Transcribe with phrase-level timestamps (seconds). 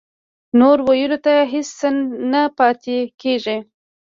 [0.59, 1.87] نور ویلو ته هېڅ څه
[2.31, 3.57] نه پاتې کېږي